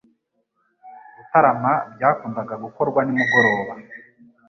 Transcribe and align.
gutarama 1.17 1.71
byakundaga 1.93 2.55
gukorwa 2.63 2.99
nimugoroba 3.03 3.73